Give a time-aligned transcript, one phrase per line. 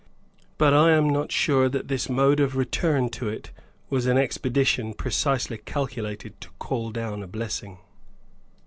[0.57, 3.51] But I am not sure that this mode of return to it
[3.91, 7.77] was an expedition precisely calculated to call down a blessing.